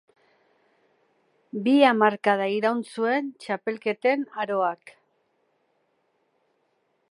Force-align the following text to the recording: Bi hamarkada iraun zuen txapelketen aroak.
Bi 1.67 1.75
hamarkada 1.89 2.47
iraun 2.53 2.81
zuen 2.95 3.29
txapelketen 3.45 4.25
aroak. 4.45 4.95